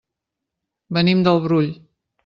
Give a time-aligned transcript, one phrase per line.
[0.99, 1.73] Venim del Brull.